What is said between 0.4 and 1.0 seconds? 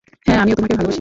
আমিও তোমাকে ভালোবাসি!